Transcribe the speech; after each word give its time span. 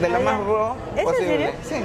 de 0.00 0.08
lo 0.08 0.20
más 0.20 0.38
ya. 0.38 0.44
raw 0.44 0.76
¿Es 0.94 0.98
en 1.00 1.04
posible. 1.04 1.26
serio? 1.28 1.50
Sí. 1.68 1.74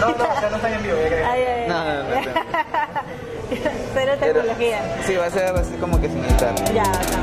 No, 0.00 0.08
no, 0.08 0.24
acá 0.24 0.48
no 0.50 0.56
están 0.56 0.72
en 0.74 0.82
vivo, 0.82 0.96
ya 1.02 1.08
creo. 1.08 1.26
Ay, 1.30 1.42
ay, 1.42 1.68
No, 1.68 1.84
no, 1.84 1.94
no, 1.94 2.02
no. 2.02 2.16
Cero 2.20 3.72
Pero- 3.94 4.16
tecnología. 4.18 4.78
sí, 5.06 5.16
va 5.16 5.26
a 5.26 5.30
ser 5.30 5.44
así 5.56 5.74
como 5.76 6.00
que 6.00 6.08
sin 6.08 6.24
editar. 6.24 6.54
Ya, 6.74 6.82
acá. 6.82 7.18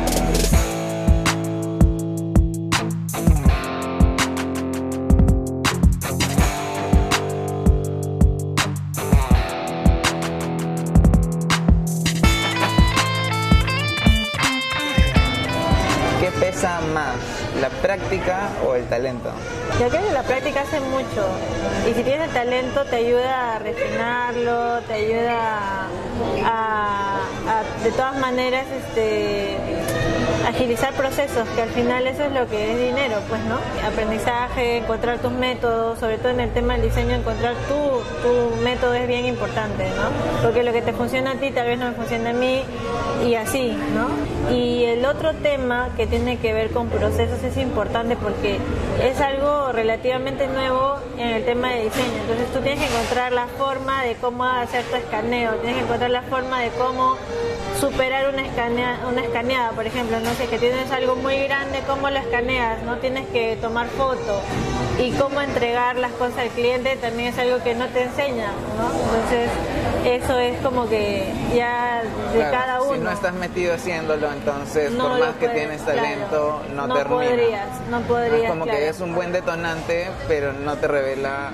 ¿Qué 16.19 16.31
pesa 16.31 16.81
más, 16.93 17.15
la 17.61 17.69
práctica 17.69 18.49
o 18.67 18.75
el 18.75 18.85
talento? 18.87 19.31
Yo 19.79 19.87
creo 19.87 20.05
que 20.05 20.11
la 20.11 20.23
práctica 20.23 20.61
hace 20.61 20.81
mucho. 20.81 21.25
Y 21.89 21.93
si 21.93 22.03
tienes 22.03 22.27
el 22.27 22.33
talento 22.33 22.83
te 22.83 22.97
ayuda 22.97 23.55
a 23.55 23.59
refinarlo, 23.59 24.81
te 24.81 24.93
ayuda 24.93 25.87
a, 26.45 27.21
a, 27.47 27.83
de 27.83 27.91
todas 27.91 28.17
maneras 28.17 28.65
este, 28.67 29.57
agilizar 30.49 30.93
procesos, 30.93 31.47
que 31.49 31.61
al 31.61 31.69
final 31.69 32.07
eso 32.07 32.23
es 32.23 32.31
lo 32.31 32.47
que 32.47 32.71
es 32.71 32.77
dinero, 32.77 33.17
pues, 33.29 33.41
¿no? 33.45 33.57
Aprendizaje, 33.87 34.77
encontrar 34.77 35.19
tus 35.19 35.31
métodos, 35.31 35.99
sobre 35.99 36.17
todo 36.17 36.29
en 36.29 36.39
el 36.39 36.51
tema 36.51 36.73
del 36.73 36.83
diseño, 36.83 37.15
encontrar 37.15 37.53
tu, 37.67 37.73
tu 38.27 38.61
método 38.63 38.93
es 38.93 39.07
bien 39.07 39.25
importante, 39.25 39.85
¿no? 39.89 40.41
Porque 40.43 40.63
lo 40.63 40.73
que 40.73 40.81
te 40.81 40.93
funciona 40.93 41.31
a 41.31 41.35
ti 41.35 41.51
tal 41.51 41.67
vez 41.67 41.79
no 41.79 41.89
me 41.89 41.93
funciona 41.93 42.31
a 42.31 42.33
mí 42.33 42.63
y 43.25 43.35
así, 43.35 43.77
¿no? 43.93 44.09
Y 44.53 44.85
el 44.85 45.05
otro 45.05 45.33
tema 45.33 45.89
que 45.95 46.07
tiene 46.07 46.37
que 46.37 46.53
ver 46.53 46.71
con 46.71 46.89
procesos 46.89 47.43
es 47.43 47.57
importante 47.57 48.15
porque 48.15 48.57
es 49.03 49.21
algo 49.21 49.71
relativamente 49.71 50.47
nuevo 50.47 50.95
en 51.17 51.29
el 51.29 51.45
tema 51.45 51.69
de 51.69 51.83
diseño. 51.83 52.21
Entonces 52.21 52.51
tú 52.51 52.59
tienes 52.59 52.79
que 52.79 52.91
encontrar 52.91 53.31
la 53.33 53.47
forma 53.47 54.03
de 54.03 54.15
cómo 54.15 54.43
hacer 54.45 54.83
tu 54.85 54.95
escaneo, 54.95 55.53
tienes 55.55 55.77
que 55.77 55.83
encontrar 55.83 56.09
la 56.09 56.23
forma 56.23 56.59
de 56.61 56.69
cómo 56.69 57.17
superar 57.79 58.29
una, 58.33 58.45
escanea, 58.45 58.99
una 59.09 59.21
escaneada, 59.21 59.71
por 59.71 59.85
ejemplo, 59.85 60.19
no 60.19 60.33
sé, 60.33 60.47
que 60.47 60.57
tienes 60.59 60.91
algo 60.91 61.15
muy 61.15 61.37
grande, 61.43 61.81
cómo 61.87 62.09
lo 62.09 62.17
escaneas, 62.17 62.81
no 62.83 62.97
tienes 62.97 63.27
que 63.29 63.57
tomar 63.61 63.87
foto 63.87 64.41
y 64.99 65.11
cómo 65.11 65.39
entregar 65.41 65.95
las 65.97 66.11
cosas 66.13 66.39
al 66.39 66.49
cliente 66.49 66.97
también 66.97 67.29
es 67.33 67.39
algo 67.39 67.63
que 67.63 67.73
no 67.75 67.85
te 67.87 68.03
enseña, 68.03 68.47
¿no? 68.77 68.91
Entonces 68.91 69.49
eso 70.05 70.37
es 70.39 70.57
como 70.59 70.89
que 70.89 71.31
ya 71.55 72.01
de 72.33 72.39
Claro, 72.39 72.51
cada 72.51 72.81
uno. 72.81 72.93
Si 72.95 72.99
no 72.99 73.11
estás 73.11 73.33
metido 73.33 73.73
haciéndolo, 73.73 74.31
entonces 74.31 74.91
No 74.91 75.09
por 75.09 75.19
más 75.19 75.35
que 75.35 75.47
tienes 75.49 75.81
claro. 75.81 75.99
talento, 76.01 76.61
no, 76.75 76.87
No 76.87 76.95
termina. 76.95 77.15
podrías, 77.29 77.67
no 77.89 78.01
podrías, 78.01 78.43
Es 78.43 78.49
como 78.49 78.63
claro. 78.65 78.77
que 78.79 78.89
es 78.89 78.99
un 78.99 79.15
buen 79.15 79.31
detonante, 79.31 80.09
pero 80.27 80.51
no 80.51 80.75
te 80.77 80.87
revela 80.87 81.51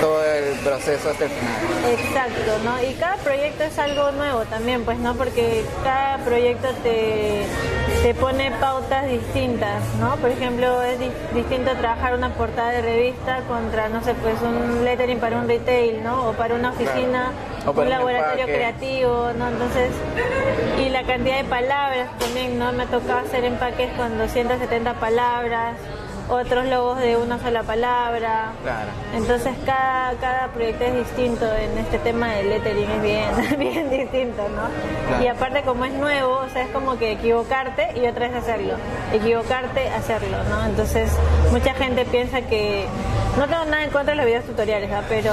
todo 0.00 0.24
el 0.24 0.54
proceso 0.60 1.10
hasta 1.10 1.24
el 1.24 1.30
final. 1.30 1.98
Exacto, 1.98 2.58
¿no? 2.64 2.82
Y 2.82 2.94
cada 2.94 3.16
proyecto 3.16 3.64
es 3.64 3.78
algo 3.78 4.10
nuevo 4.12 4.40
también, 4.44 4.84
pues, 4.84 4.98
¿no? 4.98 5.14
Porque 5.14 5.64
cada 5.82 6.18
proyecto 6.18 6.68
te, 6.82 7.44
te 8.02 8.14
pone 8.14 8.50
pautas 8.52 9.08
distintas, 9.08 9.82
¿no? 10.00 10.16
Por 10.16 10.30
ejemplo, 10.30 10.82
es 10.82 10.98
di- 11.00 11.10
distinto 11.34 11.72
trabajar 11.76 12.14
una 12.14 12.30
portada 12.34 12.70
de 12.70 12.82
revista 12.82 13.40
contra, 13.48 13.88
no 13.88 14.02
sé, 14.04 14.14
pues 14.14 14.34
un 14.42 14.84
lettering 14.84 15.18
para 15.18 15.36
un 15.38 15.48
retail, 15.48 16.02
¿no? 16.02 16.28
O 16.28 16.32
para 16.32 16.54
una 16.54 16.70
oficina, 16.70 17.32
O 17.66 17.72
para 17.72 17.80
un 17.80 17.86
un 17.86 17.88
laboratorio 17.90 18.44
empaque. 18.44 18.54
creativo, 18.54 19.30
¿no? 19.36 19.48
Entonces, 19.48 19.90
y 20.78 20.88
la 20.90 21.02
cantidad 21.04 21.36
de 21.38 21.44
palabras 21.44 22.08
también, 22.18 22.58
¿no? 22.58 22.72
Me 22.72 22.86
tocaba 22.86 23.20
hacer 23.22 23.44
empaques 23.44 23.90
con 23.96 24.16
270 24.18 24.94
palabras, 24.94 25.74
otros 26.28 26.66
logos 26.66 26.98
de 27.00 27.16
una 27.16 27.38
sola 27.38 27.62
palabra. 27.62 28.52
Claro. 28.62 28.90
Entonces 29.14 29.54
cada, 29.64 30.12
cada 30.20 30.48
proyecto 30.48 30.84
es 30.84 30.94
distinto 30.96 31.46
en 31.46 31.78
este 31.78 31.98
tema 31.98 32.32
del 32.32 32.50
lettering, 32.50 32.90
es 32.90 33.02
bien, 33.02 33.28
bien 33.58 33.90
distinto, 33.90 34.42
¿no? 34.48 34.68
Claro. 35.08 35.24
Y 35.24 35.26
aparte 35.28 35.62
como 35.62 35.84
es 35.84 35.92
nuevo, 35.94 36.36
o 36.44 36.48
sea, 36.50 36.62
es 36.64 36.70
como 36.70 36.98
que 36.98 37.12
equivocarte 37.12 37.88
y 37.98 38.06
otra 38.06 38.28
vez 38.28 38.36
hacerlo, 38.36 38.74
equivocarte, 39.12 39.88
hacerlo, 39.88 40.36
¿no? 40.50 40.66
Entonces 40.66 41.10
mucha 41.50 41.72
gente 41.74 42.04
piensa 42.04 42.42
que, 42.42 42.86
no 43.38 43.46
tengo 43.46 43.64
nada 43.66 43.84
en 43.84 43.90
contra 43.90 44.12
de 44.12 44.16
los 44.16 44.26
videos 44.26 44.44
tutoriales, 44.44 44.90
¿ah? 44.92 45.02
pero 45.08 45.32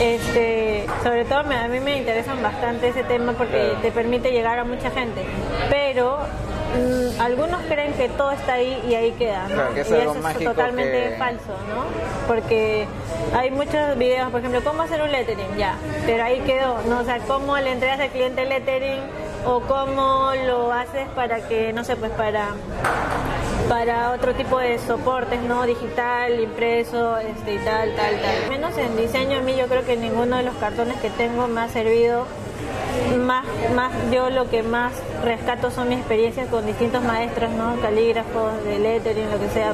este, 0.00 0.86
sobre 1.02 1.24
todo 1.24 1.44
me- 1.44 1.56
a 1.56 1.66
mí 1.68 1.80
me 1.80 1.96
interesan 1.96 2.42
bastante 2.42 2.88
ese 2.88 3.04
tema 3.04 3.32
porque 3.32 3.72
te 3.82 3.90
permite 3.90 4.30
llegar 4.30 4.58
a 4.58 4.64
mucha 4.64 4.90
gente, 4.90 5.24
pero 5.70 6.18
mm, 6.76 7.20
algunos 7.20 7.60
creen 7.62 7.92
que 7.94 8.08
todo 8.10 8.30
está 8.32 8.54
ahí 8.54 8.82
y 8.88 8.94
ahí 8.94 9.12
queda, 9.12 9.42
¿no? 9.48 9.54
Claro, 9.54 9.74
que 9.74 9.80
es 9.80 9.90
y 9.90 9.94
algo 9.94 10.12
eso 10.16 10.28
es 10.28 10.44
totalmente 10.44 11.10
que- 11.10 11.16
falso, 11.16 11.52
¿no? 11.68 12.26
Porque 12.26 12.86
hay 13.36 13.50
muchos 13.50 13.96
videos, 13.98 14.30
por 14.30 14.40
ejemplo, 14.40 14.62
cómo 14.64 14.82
hacer 14.82 15.02
un 15.02 15.10
lettering, 15.12 15.56
ya, 15.56 15.76
pero 16.06 16.24
ahí 16.24 16.40
quedó, 16.40 16.78
¿no? 16.88 17.00
O 17.00 17.04
sea, 17.04 17.18
cómo 17.20 17.56
le 17.58 17.72
entregas 17.72 18.00
al 18.00 18.08
cliente 18.10 18.42
el 18.42 18.48
lettering 18.50 19.00
o 19.46 19.60
cómo 19.60 20.32
lo 20.46 20.72
haces 20.72 21.08
para 21.14 21.40
que, 21.48 21.72
no 21.72 21.84
sé, 21.84 21.96
pues 21.96 22.10
para 22.12 22.48
para 23.68 24.12
otro 24.12 24.34
tipo 24.34 24.58
de 24.58 24.78
soportes, 24.78 25.40
¿no? 25.42 25.64
Digital, 25.64 26.40
impreso, 26.40 27.18
este 27.18 27.54
y 27.54 27.58
tal, 27.58 27.94
tal, 27.94 28.14
tal. 28.22 28.48
Menos 28.48 28.76
en 28.78 28.96
diseño 28.96 29.38
a 29.38 29.42
mí 29.42 29.56
yo 29.56 29.66
creo 29.66 29.84
que 29.84 29.94
ninguno 29.96 30.38
de 30.38 30.42
los 30.42 30.54
cartones 30.56 30.96
que 31.00 31.10
tengo 31.10 31.46
me 31.48 31.60
ha 31.60 31.68
servido 31.68 32.24
más, 33.18 33.44
más 33.74 33.92
yo 34.12 34.30
lo 34.30 34.48
que 34.50 34.62
más 34.62 34.92
rescato 35.24 35.70
son 35.70 35.88
mis 35.88 35.98
experiencias 35.98 36.48
con 36.48 36.66
distintos 36.66 37.02
maestros, 37.02 37.50
¿no? 37.50 37.80
Calígrafos, 37.80 38.64
de 38.64 38.78
lettering, 38.78 39.30
lo 39.30 39.38
que 39.40 39.48
sea. 39.50 39.72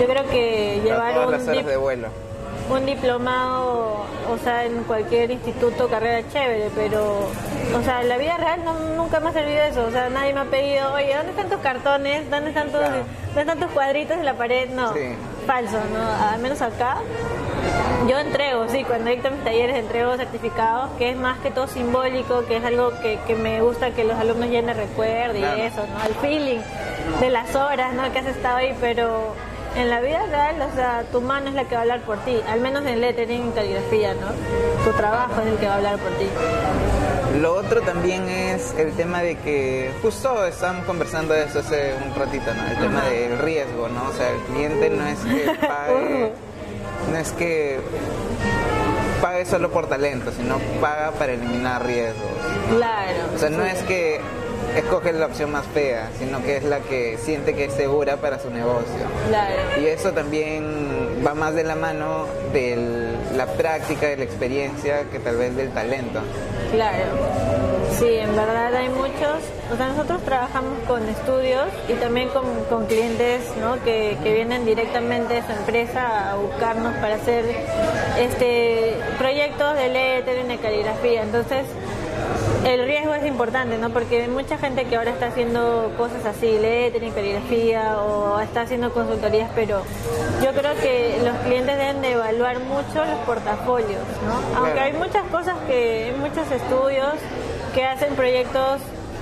Yo 0.00 0.06
creo 0.06 0.26
que 0.28 0.80
llevar 0.84 1.14
Todas 1.14 1.26
un 1.26 1.32
las 1.32 1.42
horas 1.48 1.56
dip- 1.64 1.68
de 1.68 1.76
vuelo. 1.76 2.08
un 2.70 2.84
diplomado, 2.86 4.04
o 4.30 4.38
sea, 4.44 4.64
en 4.64 4.84
cualquier 4.84 5.30
instituto, 5.30 5.88
carrera 5.88 6.26
chévere, 6.32 6.70
pero, 6.74 7.28
o 7.78 7.82
sea, 7.84 8.02
en 8.02 8.08
la 8.10 8.18
vida 8.18 8.36
real 8.36 8.62
no, 8.64 8.74
nunca 8.96 9.20
me 9.20 9.30
ha 9.30 9.32
servido 9.32 9.62
eso. 9.62 9.86
O 9.86 9.90
sea, 9.90 10.10
nadie 10.10 10.34
me 10.34 10.40
ha 10.40 10.44
pedido, 10.44 10.92
oye, 10.92 11.14
¿dónde 11.16 11.30
están 11.30 11.48
tus 11.48 11.60
cartones? 11.60 12.30
¿Dónde 12.30 12.50
están 12.50 12.68
tus, 12.70 12.80
Claro. 12.80 13.04
¿dónde 13.28 13.40
están 13.40 13.58
tus 13.58 13.70
cuadritos 13.70 14.16
en 14.18 14.24
la 14.26 14.34
pared? 14.34 14.68
No, 14.70 14.92
Sí. 14.92 15.14
falso, 15.46 15.78
¿no? 15.92 16.28
Al 16.30 16.38
menos 16.40 16.60
acá. 16.60 16.98
Yo 18.08 18.18
entrego, 18.18 18.68
sí, 18.68 18.84
cuando 18.84 19.10
dicto 19.10 19.30
mis 19.30 19.44
talleres 19.44 19.76
entrego 19.76 20.16
certificados, 20.16 20.90
que 20.98 21.10
es 21.10 21.16
más 21.16 21.38
que 21.38 21.50
todo 21.50 21.66
simbólico, 21.66 22.44
que 22.46 22.56
es 22.56 22.64
algo 22.64 22.90
que, 23.02 23.18
que 23.26 23.34
me 23.34 23.60
gusta 23.60 23.90
que 23.90 24.04
los 24.04 24.16
alumnos 24.18 24.48
llenen 24.48 24.76
recuerdo 24.76 25.36
y 25.36 25.40
Claro. 25.40 25.62
eso, 25.62 25.84
¿no? 25.86 26.04
El 26.06 26.14
feeling 26.16 26.60
de 27.20 27.30
las 27.30 27.54
horas, 27.54 27.92
¿no? 27.94 28.10
Que 28.12 28.18
has 28.20 28.26
estado 28.26 28.56
ahí, 28.58 28.74
pero 28.80 29.34
en 29.76 29.90
la 29.90 30.00
vida 30.00 30.24
real, 30.30 30.56
o 30.62 30.74
sea, 30.74 31.04
tu 31.12 31.20
mano 31.20 31.48
es 31.48 31.54
la 31.54 31.64
que 31.64 31.74
va 31.74 31.80
a 31.80 31.82
hablar 31.82 32.00
por 32.02 32.18
ti, 32.18 32.40
al 32.48 32.60
menos 32.60 32.84
en 32.86 33.00
lettering 33.00 33.48
y 33.48 33.50
caligrafía, 33.52 34.14
¿no? 34.14 34.28
Tu 34.90 34.96
trabajo 34.96 35.40
es 35.42 35.48
el 35.48 35.56
que 35.58 35.66
va 35.66 35.74
a 35.74 35.76
hablar 35.76 35.98
por 35.98 36.10
ti. 36.12 36.26
Lo 37.40 37.54
otro 37.54 37.82
también 37.82 38.26
es 38.28 38.74
el 38.78 38.92
tema 38.94 39.20
de 39.22 39.36
que 39.36 39.90
justo 40.02 40.46
estábamos 40.46 40.86
conversando 40.86 41.34
de 41.34 41.44
eso 41.44 41.58
hace 41.60 41.92
un 42.04 42.14
ratito, 42.14 42.52
¿no? 42.54 42.66
El 42.66 42.76
tema 42.78 43.04
del 43.04 43.38
riesgo, 43.38 43.88
¿no? 43.88 44.08
O 44.08 44.12
sea, 44.12 44.30
el 44.30 44.38
cliente 44.44 44.88
no 44.90 45.06
es 45.06 45.18
que 45.20 45.66
pague, 45.66 46.32
no 47.10 47.18
es 47.18 47.32
que 47.32 47.80
pague 49.20 49.44
solo 49.44 49.70
por 49.70 49.88
talento, 49.88 50.30
sino 50.32 50.58
paga 50.80 51.12
para 51.12 51.32
eliminar 51.32 51.84
riesgos. 51.84 52.30
Claro. 52.76 53.34
O 53.34 53.38
sea, 53.38 53.50
no 53.50 53.64
sí. 53.64 53.70
es 53.74 53.82
que 53.82 54.20
escoge 54.76 55.12
la 55.12 55.26
opción 55.26 55.50
más 55.50 55.66
fea, 55.66 56.10
sino 56.18 56.42
que 56.42 56.56
es 56.56 56.64
la 56.64 56.80
que 56.80 57.18
siente 57.18 57.54
que 57.54 57.64
es 57.64 57.72
segura 57.72 58.16
para 58.18 58.38
su 58.38 58.50
negocio. 58.50 59.06
Claro. 59.28 59.54
Y 59.80 59.86
eso 59.86 60.12
también 60.12 61.22
va 61.26 61.34
más 61.34 61.54
de 61.54 61.64
la 61.64 61.74
mano 61.74 62.26
de 62.52 63.16
la 63.36 63.46
práctica, 63.46 64.06
de 64.06 64.16
la 64.16 64.24
experiencia, 64.24 65.04
que 65.10 65.18
tal 65.18 65.36
vez 65.36 65.56
del 65.56 65.70
talento. 65.70 66.20
Claro, 66.72 67.04
sí, 67.98 68.06
en 68.06 68.34
verdad 68.36 68.74
hay 68.74 68.88
muchos, 68.88 69.42
o 69.72 69.76
sea, 69.76 69.88
nosotros 69.88 70.22
trabajamos 70.22 70.78
con 70.86 71.06
estudios 71.08 71.66
y 71.88 71.94
también 71.94 72.28
con, 72.28 72.44
con 72.70 72.86
clientes 72.86 73.42
¿no? 73.60 73.82
que, 73.82 74.16
que 74.22 74.34
vienen 74.34 74.64
directamente 74.64 75.34
de 75.34 75.42
su 75.42 75.52
empresa 75.52 76.30
a 76.30 76.36
buscarnos 76.36 76.94
para 76.96 77.16
hacer 77.16 77.44
este 78.18 78.94
proyectos 79.18 79.74
de 79.74 79.88
lettering, 79.88 80.48
de 80.48 80.58
caligrafía, 80.58 81.22
entonces 81.22 81.66
el 82.64 82.84
riesgo 82.84 83.14
es 83.14 83.24
importante, 83.24 83.78
¿no? 83.78 83.90
Porque 83.90 84.22
hay 84.22 84.28
mucha 84.28 84.58
gente 84.58 84.84
que 84.84 84.96
ahora 84.96 85.12
está 85.12 85.26
haciendo 85.28 85.92
cosas 85.96 86.24
así, 86.26 86.58
lettering, 86.58 87.12
caligrafía 87.12 87.98
o 87.98 88.40
está 88.40 88.62
haciendo 88.62 88.92
consultorías, 88.92 89.50
pero 89.54 89.82
yo 90.42 90.52
creo 90.52 90.74
que 90.82 91.18
los 91.24 91.36
clientes 91.38 91.78
deben 91.78 92.02
de 92.02 92.12
evaluar 92.12 92.58
mucho 92.60 93.04
los 93.04 93.18
portafolios, 93.24 94.02
¿no? 94.26 94.58
Aunque 94.58 94.80
hay 94.80 94.92
muchas 94.92 95.22
cosas 95.30 95.56
que, 95.66 96.12
hay 96.12 96.12
muchos 96.12 96.50
estudios 96.50 97.14
que 97.78 97.84
hacen 97.84 98.16
proyectos 98.16 98.80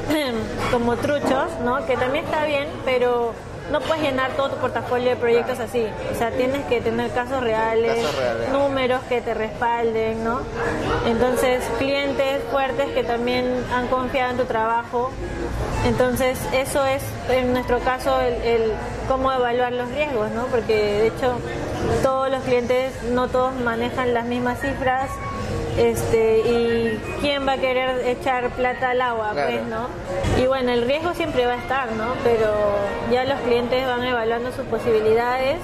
como 0.72 0.96
truchos, 0.96 1.50
¿no? 1.62 1.84
Que 1.84 1.94
también 1.98 2.24
está 2.24 2.46
bien, 2.46 2.66
pero 2.86 3.34
no 3.70 3.80
puedes 3.82 4.02
llenar 4.02 4.30
todo 4.32 4.48
tu 4.48 4.56
portafolio 4.56 5.10
de 5.10 5.16
proyectos 5.16 5.60
así. 5.60 5.84
O 6.10 6.16
sea, 6.16 6.30
tienes 6.30 6.64
que 6.64 6.80
tener 6.80 7.10
casos 7.10 7.42
reales, 7.42 7.96
Casos 7.96 8.16
reales. 8.16 8.48
números 8.48 9.02
que 9.10 9.20
te 9.20 9.34
respalden, 9.34 10.24
¿no? 10.24 10.40
Entonces, 11.04 11.62
clientes 11.76 12.40
fuertes 12.50 12.86
que 12.94 13.04
también 13.04 13.44
han 13.74 13.88
confiado 13.88 14.30
en 14.30 14.36
tu 14.38 14.44
trabajo. 14.46 15.10
Entonces, 15.84 16.38
eso 16.54 16.82
es, 16.86 17.02
en 17.28 17.52
nuestro 17.52 17.80
caso, 17.80 18.18
el, 18.22 18.34
el- 18.42 18.72
cómo 19.06 19.30
evaluar 19.32 19.72
los 19.72 19.90
riesgos, 19.90 20.30
¿no? 20.30 20.46
Porque 20.46 20.72
de 20.74 21.06
hecho 21.08 21.34
todos 22.02 22.30
los 22.30 22.42
clientes, 22.44 22.94
no 23.10 23.28
todos 23.28 23.54
manejan 23.56 24.14
las 24.14 24.24
mismas 24.24 24.58
cifras, 24.60 25.10
este, 25.78 26.38
y 26.40 27.00
quién 27.20 27.46
va 27.46 27.52
a 27.52 27.58
querer 27.58 28.06
echar 28.06 28.50
plata 28.50 28.90
al 28.90 29.00
agua, 29.00 29.30
pues, 29.32 29.62
¿no? 29.64 29.88
Y 30.42 30.46
bueno, 30.46 30.72
el 30.72 30.82
riesgo 30.82 31.14
siempre 31.14 31.46
va 31.46 31.52
a 31.52 31.56
estar, 31.56 31.92
¿no? 31.92 32.14
Pero 32.24 32.52
ya 33.10 33.24
los 33.24 33.40
clientes 33.40 33.86
van 33.86 34.02
evaluando 34.04 34.52
sus 34.52 34.64
posibilidades, 34.66 35.58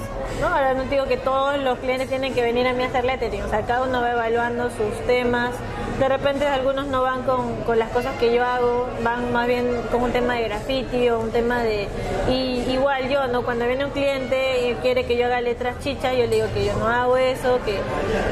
Ahora 0.47 0.73
no 0.73 0.83
digo 0.85 1.05
que 1.05 1.17
todos 1.17 1.57
los 1.59 1.79
clientes 1.79 2.09
tienen 2.09 2.33
que 2.33 2.41
venir 2.41 2.67
a 2.67 2.73
mí 2.73 2.83
a 2.83 2.87
hacer 2.87 3.05
lettering, 3.05 3.43
o 3.43 3.49
sea, 3.49 3.61
cada 3.61 3.83
uno 3.83 4.01
va 4.01 4.11
evaluando 4.11 4.69
sus 4.69 4.93
temas, 5.05 5.51
de 5.99 6.09
repente 6.09 6.47
algunos 6.47 6.87
no 6.87 7.03
van 7.03 7.21
con, 7.23 7.77
las 7.77 7.89
cosas 7.89 8.17
que 8.17 8.33
yo 8.33 8.43
hago, 8.43 8.87
van 9.03 9.31
más 9.31 9.47
bien 9.47 9.67
con 9.91 10.01
un 10.01 10.11
tema 10.11 10.35
de 10.35 10.43
graffiti 10.45 11.07
o 11.09 11.19
un 11.19 11.31
tema 11.31 11.61
de... 11.61 11.87
Y 12.29 12.63
igual 12.71 13.09
yo, 13.09 13.27
¿no? 13.27 13.43
Cuando 13.43 13.67
viene 13.67 13.85
un 13.85 13.91
cliente 13.91 14.69
y 14.69 14.73
quiere 14.75 15.05
que 15.05 15.17
yo 15.17 15.27
haga 15.27 15.39
letras 15.41 15.77
chicha, 15.83 16.13
yo 16.13 16.25
le 16.25 16.35
digo 16.35 16.47
que 16.53 16.65
yo 16.65 16.75
no 16.77 16.87
hago 16.87 17.15
eso, 17.17 17.59
que, 17.63 17.77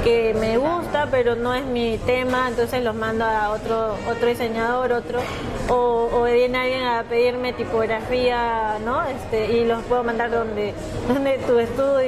que 0.03 0.33
me 0.33 0.57
gusta, 0.57 1.07
pero 1.11 1.35
no 1.35 1.53
es 1.53 1.63
mi 1.63 1.99
tema, 1.99 2.47
entonces 2.47 2.83
los 2.83 2.95
mando 2.95 3.25
a 3.25 3.51
otro, 3.51 3.95
otro 4.09 4.27
diseñador, 4.27 4.91
otro, 4.91 5.19
o, 5.69 6.09
o 6.11 6.23
viene 6.23 6.57
alguien 6.57 6.83
a 6.83 7.03
pedirme 7.03 7.53
tipografía, 7.53 8.77
¿no? 8.83 9.03
Este, 9.03 9.51
y 9.51 9.65
los 9.65 9.83
puedo 9.83 10.03
mandar 10.03 10.31
donde, 10.31 10.73
donde 11.07 11.37
tu 11.47 11.59
estudio 11.59 12.00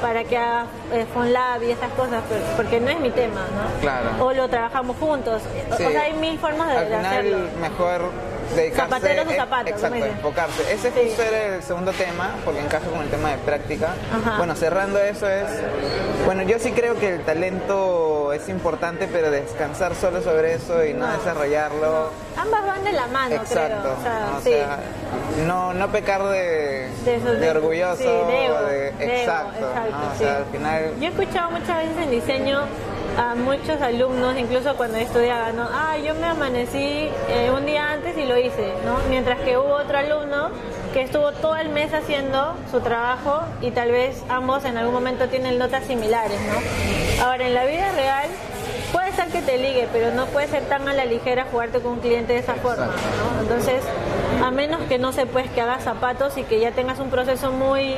para 0.00 0.24
que 0.24 0.36
haga 0.36 0.66
eh, 0.92 1.06
FonLab 1.12 1.62
y 1.62 1.70
esas 1.70 1.90
cosas, 1.92 2.22
porque 2.56 2.80
no 2.80 2.90
es 2.90 3.00
mi 3.00 3.10
tema, 3.10 3.40
¿no? 3.54 3.80
Claro. 3.80 4.24
O 4.24 4.32
lo 4.32 4.48
trabajamos 4.48 4.96
juntos. 4.98 5.42
Sí. 5.76 5.84
O 5.84 5.90
sea, 5.90 6.02
hay 6.02 6.12
mil 6.14 6.38
formas 6.38 6.68
de, 6.68 6.76
Al 6.76 6.86
final, 6.86 7.06
hacerlo. 7.06 7.38
mejor 7.60 8.10
dedicarse... 8.54 8.90
Zapateros 8.92 9.26
o 9.26 9.36
zapatos, 9.36 9.70
Exacto, 9.72 9.96
enfocarse. 10.04 10.72
Ese 10.72 10.90
Sí. 10.92 11.00
justo 11.04 11.22
era 11.22 11.56
el 11.56 11.62
segundo 11.62 11.92
tema, 11.92 12.30
porque 12.44 12.60
encaja 12.60 12.86
con 12.86 13.00
el 13.00 13.08
tema 13.08 13.30
de 13.30 13.38
práctica. 13.38 13.94
Ajá. 14.14 14.36
Bueno, 14.38 14.54
cerrando 14.54 14.98
eso 14.98 15.28
es... 15.28 15.46
Bueno, 16.24 16.42
yo 16.42 16.58
sí 16.58 16.72
creo 16.72 16.98
que 16.98 17.14
el 17.14 17.22
talento 17.22 18.32
es 18.32 18.48
importante, 18.48 19.08
pero 19.10 19.30
descansar 19.30 19.94
solo 19.94 20.20
sobre 20.22 20.54
eso 20.54 20.84
y 20.84 20.92
no, 20.94 21.06
No. 21.06 21.12
desarrollarlo... 21.16 22.10
Ambas 22.36 22.66
van 22.66 22.84
de 22.84 22.92
la 22.92 23.06
mano, 23.06 23.34
Exacto. 23.34 23.80
creo. 23.82 23.96
O 23.98 24.02
sea, 24.02 24.26
¿no? 24.30 24.36
O 24.36 24.40
sí. 24.42 24.50
sea, 24.50 24.78
no, 25.46 25.72
no 25.72 25.88
pecar 25.90 26.22
de, 26.24 26.90
De 27.04 27.14
eso, 27.16 27.32
de 27.32 27.38
de- 27.40 27.50
orgulloso. 27.50 27.96
sí, 27.96 28.04
de- 28.04 28.88
exacto. 29.20 29.66
O 29.66 30.18
sea, 30.18 30.36
al 30.38 30.44
final... 30.46 30.92
Yo 31.00 31.06
he 31.06 31.10
escuchado 31.10 31.50
muchas 31.50 31.78
veces 31.78 31.96
en 32.02 32.10
diseño 32.10 32.60
a 33.16 33.34
muchos 33.34 33.80
alumnos, 33.80 34.36
incluso 34.38 34.76
cuando 34.76 34.98
estudiaba, 34.98 35.52
¿no? 35.52 35.66
Ah, 35.70 35.96
yo 35.96 36.14
me 36.14 36.26
amanecí 36.26 37.08
eh, 37.28 37.50
un 37.54 37.64
día 37.64 37.92
antes 37.92 38.16
y 38.18 38.24
lo 38.24 38.36
hice, 38.38 38.74
¿no? 38.84 38.98
Mientras 39.08 39.40
que 39.40 39.56
hubo 39.56 39.74
otro 39.74 39.98
alumno 39.98 40.50
que 40.92 41.02
estuvo 41.02 41.32
todo 41.32 41.56
el 41.56 41.68
mes 41.70 41.92
haciendo 41.92 42.54
su 42.70 42.80
trabajo 42.80 43.42
y 43.60 43.70
tal 43.70 43.90
vez 43.90 44.22
ambos 44.28 44.64
en 44.64 44.76
algún 44.76 44.94
momento 44.94 45.28
tienen 45.28 45.58
notas 45.58 45.84
similares, 45.84 46.38
¿no? 46.42 47.24
Ahora, 47.24 47.46
en 47.46 47.54
la 47.54 47.64
vida 47.64 47.90
real 47.92 48.28
que 49.28 49.42
te 49.42 49.58
ligue, 49.58 49.88
pero 49.92 50.12
no 50.12 50.26
puede 50.26 50.48
ser 50.48 50.64
tan 50.64 50.88
a 50.88 50.92
la 50.92 51.04
ligera 51.04 51.46
jugarte 51.50 51.80
con 51.80 51.92
un 51.92 52.00
cliente 52.00 52.32
de 52.32 52.38
esa 52.40 52.54
forma, 52.54 52.86
¿no? 52.86 53.40
Entonces, 53.42 53.82
a 54.44 54.50
menos 54.50 54.82
que 54.82 54.98
no 54.98 55.12
se 55.12 55.26
pues 55.26 55.50
que 55.50 55.60
hagas 55.60 55.84
zapatos 55.84 56.36
y 56.38 56.44
que 56.44 56.60
ya 56.60 56.72
tengas 56.72 56.98
un 56.98 57.10
proceso 57.10 57.52
muy, 57.52 57.96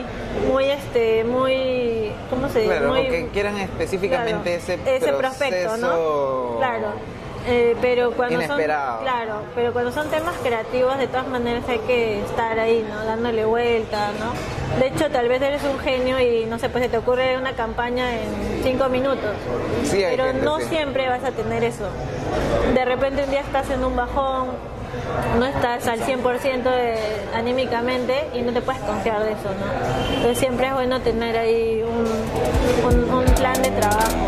muy, 0.50 0.64
este, 0.66 1.25
muy, 1.25 2.12
¿cómo 2.30 2.48
se 2.48 2.60
dice? 2.60 2.76
Claro, 2.76 2.88
muy, 2.90 3.06
o 3.06 3.10
que 3.10 3.28
quieran 3.28 3.58
específicamente 3.58 4.60
Claro, 4.64 4.82
ese, 4.86 5.12
prospecto, 5.12 5.76
¿no? 5.76 6.56
Claro. 6.58 7.18
Eh, 7.50 7.74
pero 7.80 8.10
cuando 8.12 8.34
Inesperado. 8.34 8.96
son 8.96 9.04
claro, 9.04 9.34
pero 9.54 9.72
cuando 9.72 9.90
son 9.90 10.08
temas 10.10 10.34
creativos 10.42 10.98
de 10.98 11.06
todas 11.06 11.26
maneras 11.28 11.64
hay 11.66 11.78
que 11.78 12.20
estar 12.20 12.58
ahí, 12.58 12.86
¿no? 12.86 13.02
Dándole 13.06 13.46
vuelta, 13.46 14.10
¿no? 14.20 14.78
De 14.78 14.88
hecho, 14.88 15.10
tal 15.10 15.28
vez 15.28 15.40
eres 15.40 15.62
un 15.64 15.78
genio 15.78 16.20
y 16.20 16.44
no 16.44 16.58
sé, 16.58 16.68
pues 16.68 16.84
se 16.84 16.90
te 16.90 16.98
ocurre 16.98 17.38
una 17.38 17.54
campaña 17.54 18.12
en 18.16 18.60
cinco 18.62 18.88
minutos. 18.90 19.30
Sí, 19.84 20.04
pero 20.10 20.24
gente, 20.26 20.42
no 20.44 20.58
sí. 20.58 20.66
siempre 20.66 21.08
vas 21.08 21.24
a 21.24 21.30
tener 21.30 21.64
eso. 21.64 21.88
De 22.74 22.84
repente 22.84 23.24
un 23.24 23.30
día 23.30 23.40
estás 23.40 23.70
en 23.70 23.82
un 23.82 23.96
bajón, 23.96 24.48
no 25.38 25.46
estás 25.46 25.86
al 25.88 26.00
100% 26.00 26.62
de- 26.64 26.98
anímicamente 27.34 28.28
y 28.34 28.42
no 28.42 28.52
te 28.52 28.60
puedes 28.60 28.82
confiar 28.82 29.22
de 29.24 29.32
eso, 29.32 29.48
¿no? 29.58 30.14
Entonces 30.16 30.38
siempre 30.38 30.66
es 30.66 30.74
bueno 30.74 31.00
tener 31.00 31.36
ahí 31.38 31.82
un, 31.82 32.86
un- 32.94 33.10
un 33.14 33.24
plan 33.36 33.62
de 33.62 33.70
trabajo. 33.70 34.26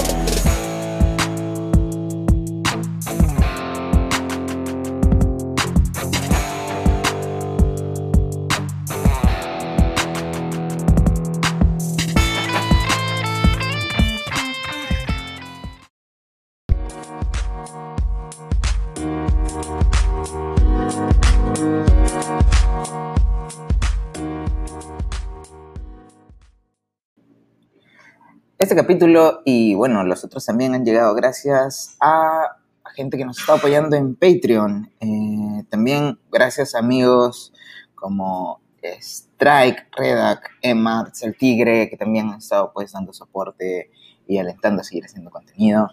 Este 28.71 28.81
capítulo 28.81 29.43
y 29.45 29.75
bueno, 29.75 30.05
los 30.05 30.23
otros 30.23 30.47
también 30.47 30.77
han 30.77 30.85
llegado 30.85 31.13
gracias 31.17 31.97
a, 32.01 32.59
gente 32.95 33.19
que 33.19 33.25
nos 33.25 33.41
está 33.41 33.55
apoyando 33.55 33.97
en 33.97 34.15
Patreon. 34.15 34.93
Eh, 35.01 35.65
también 35.69 36.21
gracias 36.31 36.77
a 36.77 36.79
amigos 36.79 37.53
como 37.97 38.61
Strike, 38.81 39.89
Redac, 39.91 40.51
Emma, 40.63 41.11
El 41.21 41.37
Tigre, 41.37 41.91
que 41.91 41.97
también 41.97 42.29
han 42.29 42.39
estado 42.39 42.71
pues 42.73 42.93
dando 42.93 43.13
soporte 43.13 43.91
y 44.29 44.39
alentando 44.39 44.83
a 44.83 44.85
seguir 44.85 45.05
haciendo 45.05 45.33
contenido. 45.33 45.89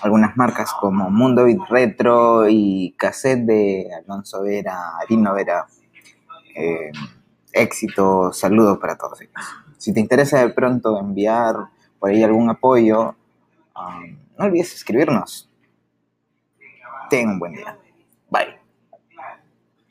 Algunas 0.00 0.34
marcas 0.34 0.72
como 0.80 1.10
Mundo 1.10 1.44
Beat 1.44 1.68
Retro 1.68 2.48
y 2.48 2.94
Cassette 2.96 3.44
de 3.44 3.90
Alonso 4.02 4.40
Vera, 4.44 4.96
Arino 4.96 5.34
Vera. 5.34 5.66
Eh, 6.56 6.90
éxito, 7.52 8.32
saludos 8.32 8.78
para 8.78 8.96
todos 8.96 9.20
ellos. 9.20 9.34
Si 9.76 9.92
te 9.92 10.00
interesa 10.00 10.38
de 10.38 10.48
pronto 10.48 10.98
enviar 10.98 11.73
por 12.04 12.10
ahí 12.10 12.22
algún 12.22 12.50
apoyo, 12.50 13.16
um, 13.74 14.18
no 14.36 14.44
olvides 14.44 14.74
escribirnos. 14.74 15.48
Ten 17.08 17.30
un 17.30 17.38
buen 17.38 17.54
día. 17.54 17.78